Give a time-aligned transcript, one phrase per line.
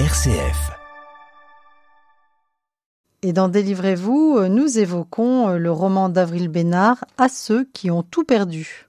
[0.00, 0.72] RCF.
[3.22, 8.02] Et dans Délivrez-vous, euh, nous évoquons euh, le roman d'Avril Bénard À ceux qui ont
[8.02, 8.88] tout perdu.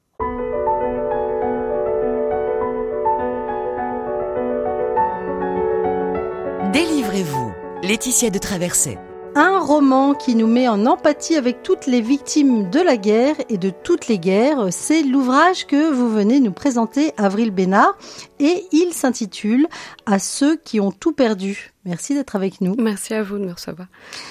[6.74, 7.54] Délivrez-vous.
[7.84, 8.98] Laetitia de Traversée.
[9.38, 13.58] Un roman qui nous met en empathie avec toutes les victimes de la guerre et
[13.58, 14.68] de toutes les guerres.
[14.72, 17.98] C'est l'ouvrage que vous venez nous présenter, Avril Bénard,
[18.40, 19.68] et il s'intitule
[20.06, 21.74] À ceux qui ont tout perdu.
[21.84, 22.76] Merci d'être avec nous.
[22.80, 23.90] Merci à vous de me recevoir.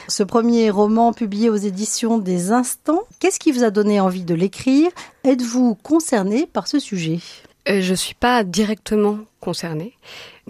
[0.09, 4.35] Ce premier roman publié aux éditions des Instants, qu'est-ce qui vous a donné envie de
[4.35, 4.91] l'écrire?
[5.23, 7.21] Êtes-vous concerné par ce sujet?
[7.69, 9.97] Euh, Je suis pas directement concernée.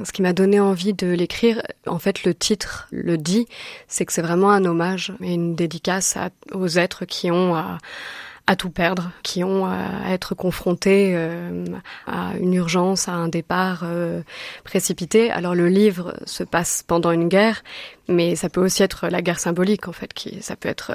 [0.03, 3.47] Ce qui m'a donné envie de l'écrire, en fait, le titre le dit,
[3.89, 6.17] c'est que c'est vraiment un hommage et une dédicace
[6.53, 11.65] aux êtres qui ont à, tout perdre, qui ont à être confrontés euh,
[12.07, 14.23] à une urgence, à un départ euh,
[14.65, 15.31] précipité.
[15.31, 17.63] Alors le livre se passe pendant une guerre,
[18.09, 20.93] mais ça peut aussi être la guerre symbolique, en fait, qui ça peut être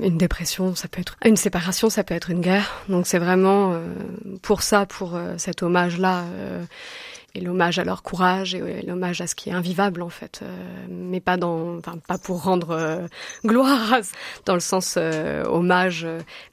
[0.00, 2.82] une dépression, ça peut être une séparation, ça peut être une guerre.
[2.88, 3.86] Donc c'est vraiment euh,
[4.42, 6.64] pour ça, pour euh, cet hommage-là, euh,
[7.34, 10.42] et l'hommage à leur courage et l'hommage à ce qui est invivable en fait,
[10.90, 13.08] mais pas dans, enfin pas pour rendre
[13.46, 14.00] gloire,
[14.44, 16.06] dans le sens hommage,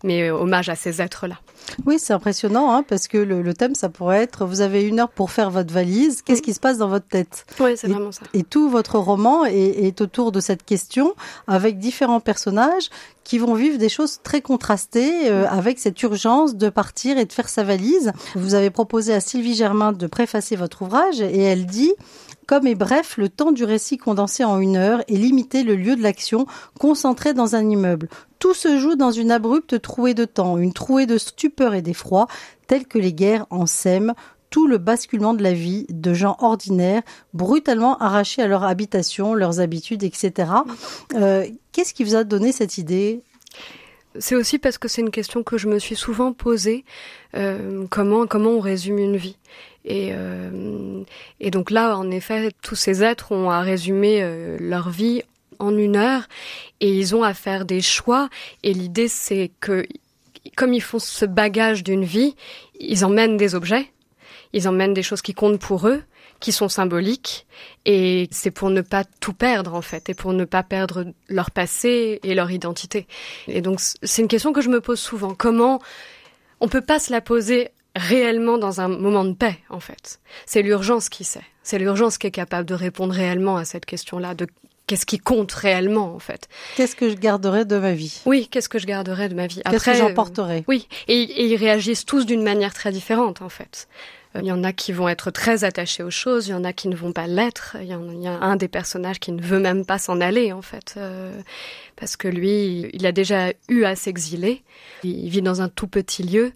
[0.06, 1.36] mais hommage à ces êtres-là.
[1.86, 5.00] Oui, c'est impressionnant hein, parce que le, le, thème, ça pourrait être vous avez une
[5.00, 6.22] heure pour faire votre valise.
[6.22, 7.46] Qu'est-ce qui se passe dans votre tête?
[7.60, 8.22] Oui, c'est vraiment ça.
[8.34, 11.14] Et tout votre roman est, est, autour de cette question,
[11.48, 12.90] avec différents personnages
[13.24, 17.34] qui vont vivre des choses très contrastées euh, avec cette urgence de partir et de
[17.34, 18.12] faire sa valise.
[18.36, 21.94] Vous avez proposé à Sylvie Germain de préfacer votre ouvrage et elle dit
[22.50, 25.96] comme est bref le temps du récit condensé en une heure et limiter le lieu
[25.96, 26.48] de l'action
[26.80, 28.10] concentré dans un immeuble.
[28.40, 32.26] Tout se joue dans une abrupte trouée de temps, une trouée de stupeur et d'effroi,
[32.66, 34.16] telle que les guerres en sèment
[34.50, 37.02] tout le basculement de la vie de gens ordinaires,
[37.34, 40.52] brutalement arrachés à leur habitation, leurs habitudes, etc.
[41.16, 43.22] Euh, Qu'est-ce qui vous a donné cette idée?
[44.18, 46.84] C'est aussi parce que c'est une question que je me suis souvent posée.
[47.36, 49.38] Euh, comment comment on résume une vie
[49.86, 51.04] et, euh,
[51.40, 55.22] et donc là, en effet, tous ces êtres ont à résumer leur vie
[55.60, 56.28] en une heure
[56.80, 58.30] et ils ont à faire des choix.
[58.64, 59.86] Et l'idée, c'est que
[60.56, 62.36] comme ils font ce bagage d'une vie,
[62.80, 63.92] ils emmènent des objets,
[64.54, 66.02] ils emmènent des choses qui comptent pour eux,
[66.40, 67.46] qui sont symboliques,
[67.86, 71.52] et c'est pour ne pas tout perdre en fait, et pour ne pas perdre leur
[71.52, 73.08] passé et leur identité.
[73.48, 75.36] Et donc c'est une question que je me pose souvent.
[75.36, 75.82] Comment
[76.62, 80.20] on peut pas se la poser réellement dans un moment de paix, en fait?
[80.46, 81.44] C'est l'urgence qui sait.
[81.64, 84.48] C'est l'urgence qui est capable de répondre réellement à cette question-là, de
[84.88, 86.48] qu'est-ce qui compte réellement, en fait.
[86.76, 88.22] Qu'est-ce que je garderai de ma vie?
[88.26, 89.62] Oui, qu'est-ce que je garderai de ma vie?
[89.70, 90.64] Qu'est-ce que j'emporterai?
[90.68, 93.88] Oui, et, et, ils réagissent tous d'une manière très différente, en fait.
[94.36, 96.72] Il y en a qui vont être très attachés aux choses, il y en a
[96.72, 97.78] qui ne vont pas l'être.
[97.82, 100.94] Il, y a un des personnages qui ne veut même pas s'en aller, en fait,
[100.98, 101.42] euh,
[101.96, 104.62] parce que lui, il a déjà eu à s'exiler.
[105.04, 106.54] Il vit dans un tout petit lieu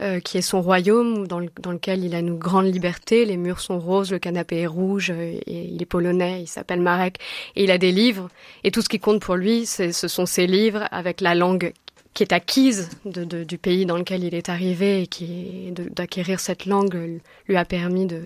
[0.00, 3.24] euh, qui est son royaume, dans, le, dans, lequel il a une grande liberté.
[3.24, 7.18] Les murs sont roses, le canapé est rouge, et il est polonais, il s'appelle Marek,
[7.56, 8.28] et il a des livres.
[8.62, 11.72] Et tout ce qui compte pour lui, ce sont ses livres avec la langue
[12.16, 16.40] qui est acquise de, de, du pays dans lequel il est arrivé et qui d'acquérir
[16.40, 18.22] cette langue lui a permis de,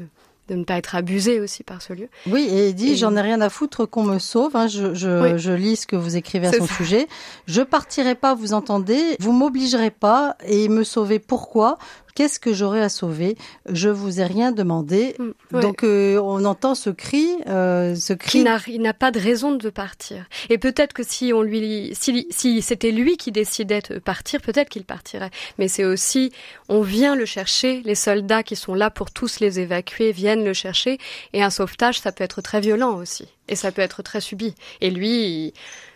[0.49, 2.09] de ne pas être abusé aussi par ce lieu.
[2.29, 4.55] Oui, et il dit, j'en ai rien à foutre qu'on me sauve.
[4.55, 5.39] Hein, je, je, oui.
[5.39, 6.75] je, lis ce que vous écrivez à son ça.
[6.75, 7.09] sujet.
[7.47, 9.17] Je partirai pas, vous entendez.
[9.19, 11.19] Vous m'obligerez pas et me sauver.
[11.19, 11.77] Pourquoi?
[12.15, 13.37] Qu'est-ce que j'aurais à sauver?
[13.69, 15.17] Je vous ai rien demandé.
[15.53, 15.61] Ouais.
[15.61, 18.45] Donc euh, on entend ce cri, euh, ce cri.
[18.69, 20.27] Il n'a pas de raison de partir.
[20.49, 24.69] Et peut-être que si on lui, si, si c'était lui qui décidait de partir, peut-être
[24.69, 25.31] qu'il partirait.
[25.59, 26.33] Mais c'est aussi,
[26.69, 27.83] on vient le chercher.
[27.85, 30.99] Les soldats qui sont là pour tous les évacuer viennent le chercher.
[31.33, 33.27] Et un sauvetage, ça peut être très violent aussi.
[33.49, 34.55] Et ça peut être très subi.
[34.81, 35.11] Et lui.
[35.11, 35.53] Il,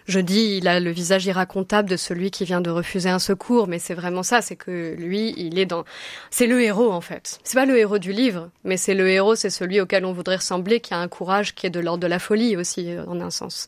[0.07, 3.69] je dis, il a le visage irracontable de celui qui vient de refuser un secours,
[3.69, 5.85] mais c'est vraiment ça, c'est que lui, il est dans,
[6.31, 7.39] c'est le héros en fait.
[7.45, 10.37] C'est pas le héros du livre, mais c'est le héros, c'est celui auquel on voudrait
[10.37, 13.31] ressembler, qui a un courage qui est de l'ordre de la folie aussi, en un
[13.31, 13.67] sens.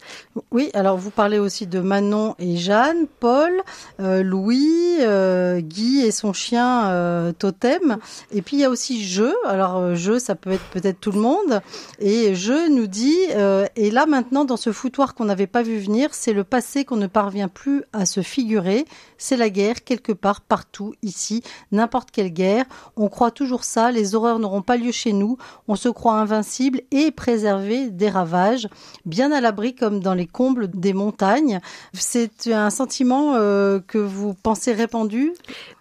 [0.50, 3.52] Oui, alors vous parlez aussi de Manon et Jeanne, Paul,
[4.00, 7.98] euh, Louis, euh, Guy et son chien euh, Totem,
[8.30, 9.32] et puis il y a aussi Je.
[9.46, 11.60] Alors euh, Je, ça peut être peut-être tout le monde,
[11.98, 15.78] et Je nous dit, euh, et là maintenant dans ce foutoir qu'on n'avait pas vu
[15.78, 18.84] venir, c'est le passé qu'on ne parvient plus à se figurer.
[19.16, 22.64] C'est la guerre, quelque part, partout, ici, n'importe quelle guerre.
[22.96, 25.38] On croit toujours ça, les horreurs n'auront pas lieu chez nous.
[25.68, 28.66] On se croit invincible et préservé des ravages,
[29.04, 31.60] bien à l'abri comme dans les combles des montagnes.
[31.92, 35.32] C'est un sentiment euh, que vous pensez répandu?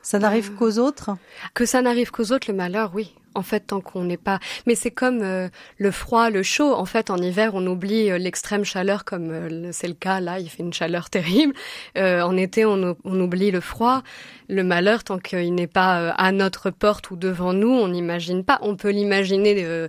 [0.03, 0.57] Ça n'arrive euh...
[0.59, 1.09] qu'aux autres?
[1.55, 4.39] Que ça n'arrive qu'aux autres, le malheur, oui en fait tant qu'on n'est pas.
[4.65, 6.73] Mais c'est comme euh, le froid, le chaud.
[6.73, 10.39] En fait, en hiver, on oublie euh, l'extrême chaleur, comme euh, c'est le cas là.
[10.39, 11.53] Il fait une chaleur terrible.
[11.95, 14.03] en été, on, on, oublie le froid,
[14.49, 17.69] le malheur tant qu'il n'est pas à notre porte ou devant nous.
[17.69, 18.59] On n'imagine pas.
[18.61, 19.87] On peut l'imaginer.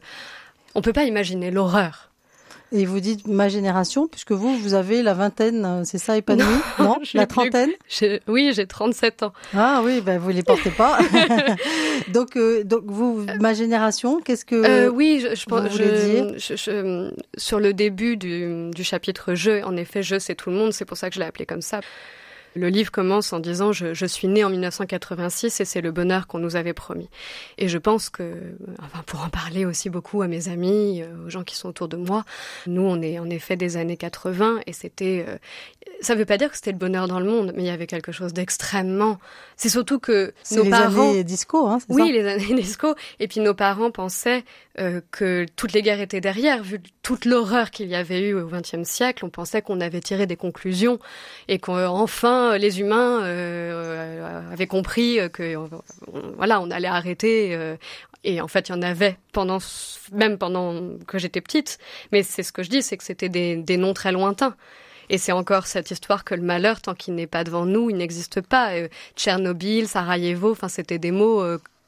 [0.74, 2.10] on peut pas imaginer l'horreur.
[2.72, 6.44] Et vous dites ma génération, puisque vous, vous avez la vingtaine, c'est ça, épanoui
[6.78, 7.70] Non, non La trentaine
[8.26, 9.32] Oui, j'ai 37 ans.
[9.54, 10.98] Ah oui, ben vous les portez pas.
[12.12, 17.10] donc, euh, donc vous, ma génération, qu'est-ce que euh, Oui, je, je, pense, je, je,
[17.36, 20.84] sur le début du, du chapitre jeu, en effet, jeu, c'est tout le monde, c'est
[20.84, 21.80] pour ça que je l'ai appelé comme ça.
[22.56, 26.26] Le livre commence en disant je, je suis né en 1986 et c'est le bonheur
[26.26, 27.08] qu'on nous avait promis.
[27.58, 28.32] Et je pense que,
[28.82, 31.88] enfin, pour en parler aussi beaucoup à mes amis, euh, aux gens qui sont autour
[31.88, 32.24] de moi,
[32.66, 35.36] nous on est en effet des années 80 et c'était, euh,
[36.00, 37.86] ça veut pas dire que c'était le bonheur dans le monde, mais il y avait
[37.86, 39.18] quelque chose d'extrêmement.
[39.56, 41.10] C'est surtout que nos les parents.
[41.10, 42.12] Années disco, hein, oui, ça?
[42.12, 42.94] les années disco.
[43.20, 44.44] Et puis nos parents pensaient
[44.78, 48.46] euh, que toutes les guerres étaient derrière, vu toute l'horreur qu'il y avait eu au
[48.46, 49.24] XXe siècle.
[49.24, 50.98] On pensait qu'on avait tiré des conclusions
[51.48, 55.56] et qu'enfin euh, les humains euh, avaient compris que
[56.36, 57.54] voilà, on allait arrêter.
[57.54, 57.76] Euh,
[58.24, 59.58] et en fait, il y en avait pendant,
[60.12, 61.78] même pendant que j'étais petite.
[62.12, 64.56] Mais c'est ce que je dis, c'est que c'était des, des noms très lointains.
[65.08, 67.96] Et c'est encore cette histoire que le malheur, tant qu'il n'est pas devant nous, il
[67.96, 68.72] n'existe pas.
[69.14, 71.42] Tchernobyl, Sarajevo, enfin, c'était des mots.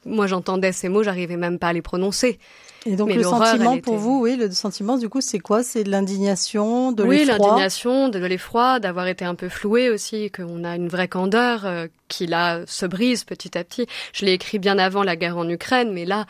[0.05, 2.39] moi, j'entendais ces mots, j'arrivais même pas à les prononcer.
[2.85, 5.63] Et donc le sentiment pour vous, oui, le sentiment du coup, c'est quoi?
[5.63, 7.17] C'est de l'indignation, de l'effroi?
[7.17, 11.65] Oui, l'indignation, de l'effroi, d'avoir été un peu floué aussi, qu'on a une vraie candeur
[11.65, 13.85] euh, qui là se brise petit à petit.
[14.13, 16.25] Je l'ai écrit bien avant la guerre en Ukraine, mais là,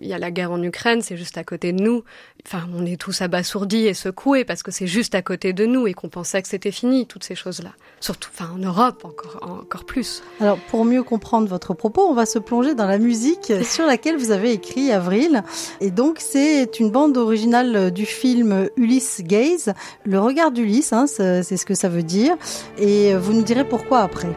[0.00, 2.04] il y a la guerre en Ukraine, c'est juste à côté de nous.
[2.46, 5.86] Enfin, on est tous abasourdis et secoués parce que c'est juste à côté de nous
[5.86, 7.70] et qu'on pensait que c'était fini, toutes ces choses-là.
[8.00, 10.22] Surtout, enfin, en Europe, encore, encore plus.
[10.40, 14.16] Alors, pour mieux comprendre votre propos, on va se plonger dans la musique sur laquelle
[14.16, 15.42] vous avez écrit Avril.
[15.80, 19.72] Et donc, c'est une bande originale du film Ulysse Gaze,
[20.04, 22.36] Le regard d'Ulysse, hein, c'est ce que ça veut dire.
[22.78, 24.30] Et vous nous direz pourquoi après.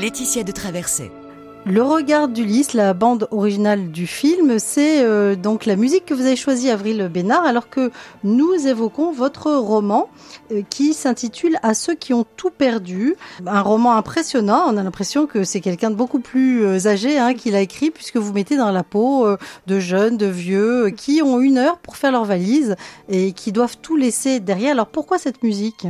[0.00, 1.12] Laetitia de Traversée.
[1.66, 6.24] Le regard d'Ulysse, la bande originale du film, c'est euh, donc la musique que vous
[6.24, 7.90] avez choisie, Avril Bénard, alors que
[8.24, 10.08] nous évoquons votre roman
[10.52, 13.14] euh, qui s'intitule À ceux qui ont tout perdu.
[13.46, 17.34] Un roman impressionnant, on a l'impression que c'est quelqu'un de beaucoup plus euh, âgé hein,
[17.34, 19.26] qui l'a écrit, puisque vous mettez dans la peau
[19.66, 22.74] de jeunes, de vieux, qui ont une heure pour faire leur valise
[23.10, 24.72] et qui doivent tout laisser derrière.
[24.72, 25.86] Alors pourquoi cette musique?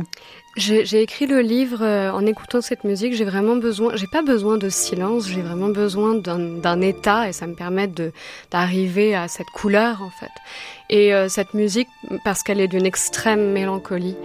[0.57, 3.13] J'ai écrit le livre en écoutant cette musique.
[3.13, 7.47] J'ai vraiment besoin, j'ai pas besoin de silence, j'ai vraiment besoin d'un état et ça
[7.47, 7.89] me permet
[8.51, 10.31] d'arriver à cette couleur en fait.
[10.89, 11.87] Et euh, cette musique,
[12.23, 14.17] parce qu'elle est d'une extrême mélancolie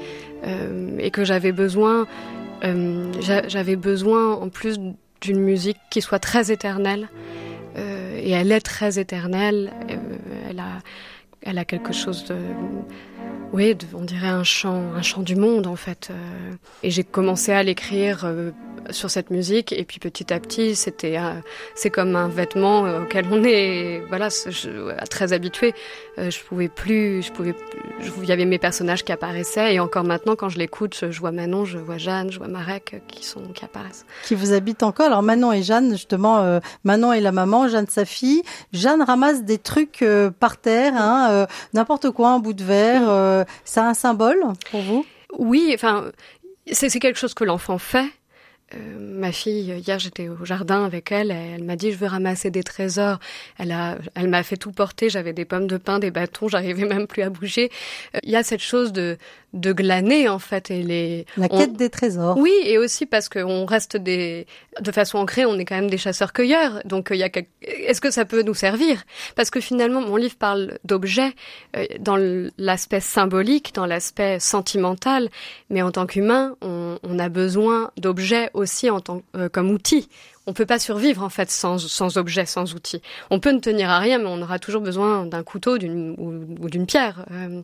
[0.45, 2.07] euh, et que j'avais besoin,
[2.65, 4.79] euh, j'avais besoin en plus
[5.21, 7.09] d'une musique qui soit très éternelle.
[7.77, 9.73] et elle est très éternelle.
[10.49, 10.81] elle a,
[11.43, 12.37] elle a quelque chose de
[13.53, 16.11] oui, on dirait un chant, un chant du monde en fait.
[16.83, 18.27] Et j'ai commencé à l'écrire
[18.91, 19.73] sur cette musique.
[19.73, 21.35] Et puis petit à petit c'était euh,
[21.75, 25.75] c'est comme un vêtement euh, auquel on est voilà je, très habitué.
[26.19, 27.55] Euh, je pouvais plus je pouvais
[28.23, 29.75] il y avait mes personnages qui apparaissaient.
[29.75, 33.03] Et encore maintenant quand je l'écoute je vois Manon je vois Jeanne je vois Marek
[33.09, 34.07] qui sont qui apparaissent.
[34.25, 35.07] Qui vous habitent encore.
[35.07, 38.43] Alors Manon et Jeanne justement Manon est la maman Jeanne sa fille.
[38.73, 40.05] Jeanne ramasse des trucs
[40.39, 44.41] par terre hein, n'importe quoi un bout de verre c'est un symbole
[44.71, 45.05] pour vous?
[45.39, 46.05] Oui enfin
[46.73, 48.11] c'est quelque chose que l'enfant fait
[48.77, 52.51] euh, ma fille, hier j'étais au jardin avec elle, elle, m'a dit je veux ramasser
[52.51, 53.19] des trésors.
[53.59, 55.09] Elle a, elle m'a fait tout porter.
[55.09, 57.71] J'avais des pommes de pain, des bâtons, j'arrivais même plus à bouger.
[58.15, 59.17] Euh, il y a cette chose de
[59.53, 62.37] de glaner en fait et les la quête des trésors.
[62.37, 64.47] Oui, et aussi parce qu'on reste des
[64.81, 66.83] de façon ancrée, on est quand même des chasseurs-cueilleurs.
[66.85, 67.31] Donc il y a
[67.63, 69.03] est-ce que ça peut nous servir?
[69.35, 71.33] Parce que finalement mon livre parle d'objets
[71.77, 72.17] euh, dans
[72.59, 75.31] l'aspect symbolique, dans l'aspect sentimental,
[75.71, 80.09] mais en tant qu'humain, on, on a besoin d'objets aussi en tant euh, comme outil.
[80.47, 83.03] On peut pas survivre en fait sans, sans objet, sans outil.
[83.31, 86.69] On peut ne tenir à rien, mais on aura toujours besoin d'un couteau d'une, ou,
[86.69, 87.27] d'une pierre.
[87.33, 87.63] Euh,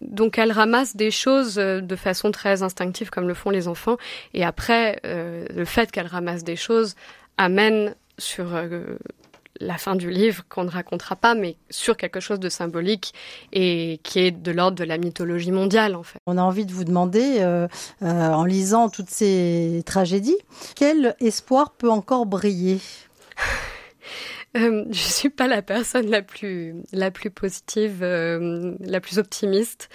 [0.00, 3.98] donc elle ramasse des choses euh, de façon très instinctive comme le font les enfants.
[4.32, 6.94] Et après, le fait qu'elle ramasse des choses
[7.36, 8.46] amène sur
[9.60, 13.14] la fin du livre qu'on ne racontera pas, mais sur quelque chose de symbolique
[13.52, 16.18] et qui est de l'ordre de la mythologie mondiale en fait.
[16.26, 17.68] On a envie de vous demander, euh,
[18.02, 20.38] euh, en lisant toutes ces tragédies,
[20.74, 22.80] quel espoir peut encore briller
[24.56, 29.88] euh, je suis pas la personne la plus la plus positive, euh, la plus optimiste,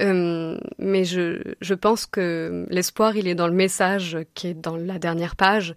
[0.00, 4.76] euh, mais je je pense que l'espoir il est dans le message qui est dans
[4.76, 5.74] la dernière page,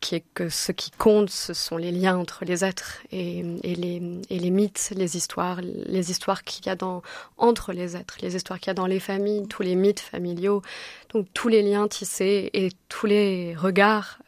[0.00, 3.74] qui est que ce qui compte ce sont les liens entre les êtres et, et
[3.74, 7.02] les et les mythes, les histoires, les histoires qu'il y a dans
[7.36, 10.62] entre les êtres, les histoires qu'il y a dans les familles, tous les mythes familiaux,
[11.12, 14.18] donc tous les liens tissés et tous les regards.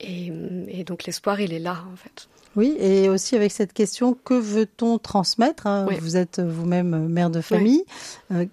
[0.00, 0.32] Et,
[0.68, 2.28] et donc l'espoir, il est là, en fait.
[2.56, 5.86] Oui, et aussi avec cette question, que veut-on transmettre hein?
[5.88, 5.96] Oui.
[6.00, 7.84] Vous êtes vous-même mère de famille.
[8.32, 8.46] Euh,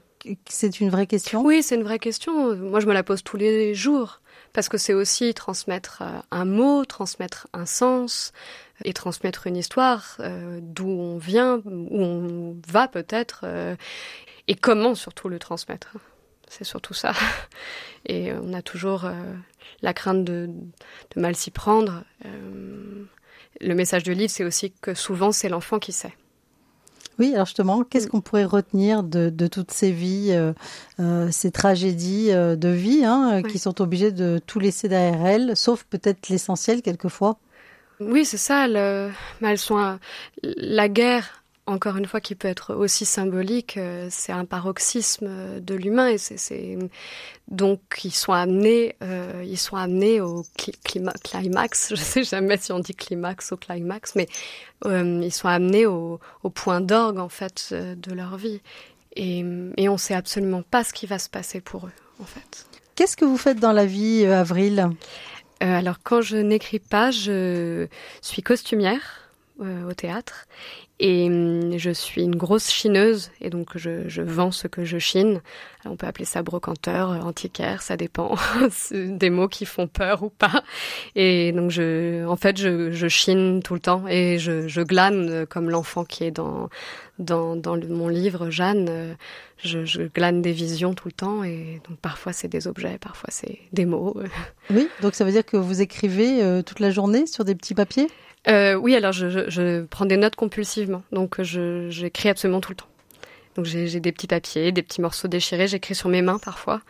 [0.47, 1.43] c'est une vraie question?
[1.43, 2.55] Oui, c'est une vraie question.
[2.55, 4.21] Moi, je me la pose tous les jours.
[4.53, 8.31] Parce que c'est aussi transmettre euh, un mot, transmettre un sens
[8.85, 13.75] et transmettre une histoire euh, d'où on vient, où on va peut-être, euh,
[14.47, 15.97] et comment surtout le transmettre.
[16.47, 17.13] C'est surtout ça.
[18.07, 19.13] Et on a toujours euh,
[19.81, 20.47] la crainte de,
[21.15, 22.03] de mal s'y prendre.
[22.25, 23.05] Euh,
[23.61, 26.13] le message du livre, c'est aussi que souvent, c'est l'enfant qui sait.
[27.17, 30.51] Oui, alors justement, qu'est-ce qu'on pourrait retenir de, de toutes ces vies, euh,
[30.99, 33.51] euh, ces tragédies euh, de vie, hein, Oui.
[33.51, 37.37] qui sont obligées de tout laisser derrière elles, sauf peut-être l'essentiel quelquefois?
[38.01, 38.67] Oui, c'est ça.
[38.67, 39.11] Le...
[39.41, 39.97] Elles sont
[40.43, 43.77] la guerre, encore une fois, qui peut être aussi symbolique.
[43.77, 46.77] euh, C'est un paroxysme de l'humain et c'est
[47.48, 51.89] donc ils sont amenés, euh, ils sont amenés au cli- clima- climax.
[51.95, 54.27] Je sais jamais si on dit climax ou climax, mais
[54.86, 58.62] euh, ils sont amenés au, au point d'orgue en fait de leur vie.
[59.15, 59.43] Et,
[59.77, 62.65] et on sait absolument pas ce qui va se passer pour eux, en fait.
[62.95, 64.89] Qu'est-ce que vous faites dans la vie, Avril?
[65.63, 67.88] Euh, alors quand je n'écris pas, je
[68.22, 70.48] suis costumière au théâtre
[70.99, 74.97] et hum, je suis une grosse chineuse et donc je, je vends ce que je
[74.97, 75.41] chine.
[75.87, 78.35] On peut appeler ça brocanteur, euh, antiquaire, ça dépend.
[78.91, 80.63] Des mots qui font peur ou pas.
[81.15, 85.29] Et donc je, en fait, je, je chine tout le temps et je, je glane
[85.29, 86.69] euh, comme l'enfant qui est dans
[87.19, 88.87] dans, dans le- mon livre Jeanne.
[88.89, 89.13] euh,
[89.57, 93.29] Je, je glane des visions tout le temps et donc parfois c'est des objets, parfois
[93.31, 94.15] c'est des mots.
[94.71, 98.07] Oui, donc ça veut dire que vous écrivez toute la journée sur des petits papiers?
[98.47, 100.35] Euh, oui, alors je, je, prends des notes
[101.11, 102.87] donc je j'écris absolument tout le temps.
[103.55, 106.81] Donc j'ai des petits papiers, des petits morceaux déchirés, j'écris sur mes mains parfois.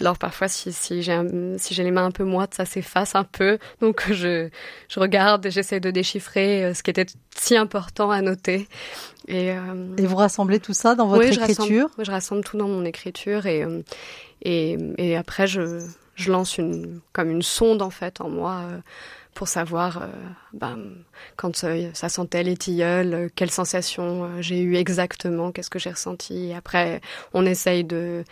[0.00, 1.16] Alors parfois si, si j'ai
[1.58, 3.58] si les mains un peu moites, ça s'efface un peu.
[3.80, 4.48] Donc je
[4.88, 8.66] je regarde, et j'essaie de déchiffrer euh, ce qui était si important à noter.
[9.28, 12.10] Et, euh, et vous rassemblez tout ça dans votre oui, je écriture rassemble, oui, je
[12.10, 13.82] rassemble tout dans mon écriture et euh,
[14.42, 15.86] et, et après je
[16.16, 18.78] je lance une comme une sonde en fait en moi euh,
[19.38, 20.06] pour savoir euh,
[20.52, 20.78] ben,
[21.36, 25.90] quand euh, ça sentait les tilleuls, euh, quelle sensation j'ai eu exactement, qu'est-ce que j'ai
[25.92, 26.46] ressenti.
[26.48, 27.00] Et après,
[27.34, 28.24] on essaye de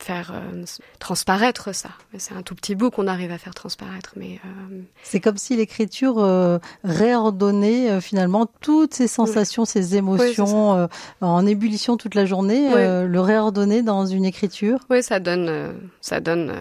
[0.00, 0.64] faire euh,
[0.98, 1.90] transparaître ça.
[2.18, 5.54] C'est un tout petit bout qu'on arrive à faire transparaître, mais euh, C'est comme si
[5.56, 10.88] l'écriture euh, réordonnait finalement toutes ces sensations, ces émotions
[11.20, 13.08] en ébullition toute la journée, Oui.
[13.08, 14.80] le réordonner dans une écriture.
[14.90, 16.54] oui, ça donne ça donne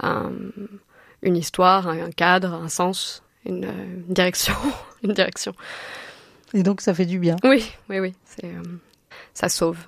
[0.00, 0.30] un-
[1.22, 4.54] une histoire, un cadre, un sens, une, une direction,
[5.02, 5.54] une direction.
[6.54, 7.36] Et donc ça fait du bien.
[7.44, 8.62] Oui, oui, oui, c'est euh,
[9.34, 9.78] ça sauve.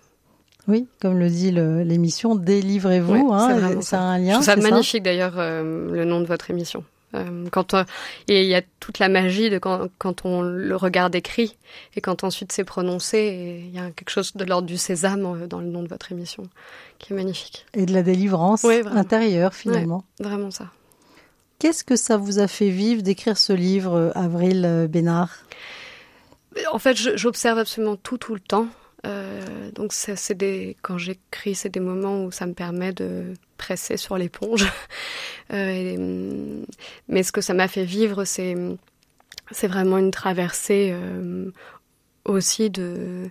[0.69, 3.31] Oui, comme le dit l'émission, délivrez-vous.
[3.31, 4.33] Ouais, hein, ça a un Je lien.
[4.35, 6.85] trouve ça magnifique d'ailleurs euh, le nom de votre émission.
[7.15, 7.83] Euh, quand euh,
[8.29, 11.57] et il y a toute la magie de quand, quand on le regarde écrit
[11.97, 15.59] et quand ensuite c'est prononcé, il y a quelque chose de l'ordre du sésame dans
[15.59, 16.45] le nom de votre émission
[17.01, 17.67] qui est magnifique.
[17.75, 20.05] Et de la délivrance Oui, intérieure finalement.
[20.21, 20.67] Vraiment ça.
[21.61, 25.45] Qu'est-ce que ça vous a fait vivre d'écrire ce livre, euh, Avril euh, Bénard?
[26.73, 28.67] En fait, j'observe absolument tout tout le temps.
[29.07, 29.93] Euh, donc
[30.81, 34.67] quand j'écris, c'est des moments où ça me permet de presser sur l'éponge.
[35.52, 36.64] Hum,
[37.09, 38.55] mais ce que ça m'a fait vivre, c'est
[39.64, 40.95] vraiment une traversée
[42.25, 43.29] aussi de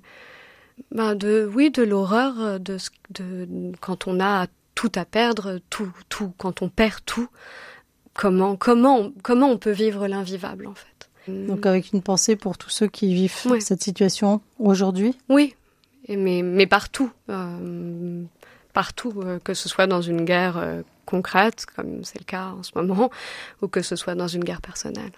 [0.92, 2.76] ben de oui de l'horreur de,
[3.12, 7.30] de quand on a tout à perdre, tout tout quand on perd tout.
[8.14, 10.86] Comment comment on- comment on peut vivre l'invivable en fait.
[11.28, 13.60] Donc avec une pensée pour tous ceux qui vivent Ouais.
[13.60, 15.16] cette situation aujourd'hui.
[15.30, 15.54] Oui,
[16.10, 17.12] mais, mais partout.
[17.30, 18.24] euh,
[18.74, 22.64] partout, euh, que ce soit dans une guerre euh, concrète, comme c'est le cas en
[22.64, 23.10] ce moment,
[23.62, 25.12] ou que ce soit dans une guerre personnelle.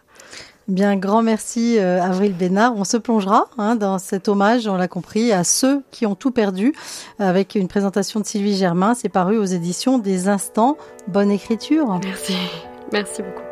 [0.68, 2.76] Bien, grand merci euh, Avril Bénard.
[2.76, 6.32] On se plongera hein, dans cet hommage, on l'a compris, à ceux qui ont tout
[6.32, 6.74] perdu,
[7.20, 8.94] avec une présentation de Sylvie Germain.
[8.96, 10.78] C'est paru aux éditions des Instants.
[11.08, 12.00] Bonne écriture.
[12.04, 12.36] Merci.
[12.92, 13.51] Merci beaucoup.